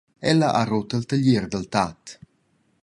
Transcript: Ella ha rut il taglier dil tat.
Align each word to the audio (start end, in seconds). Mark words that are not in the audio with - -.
Ella 0.29 0.49
ha 0.59 0.63
rut 0.69 0.89
il 0.97 1.05
taglier 1.09 1.45
dil 1.51 1.67
tat. 1.73 2.03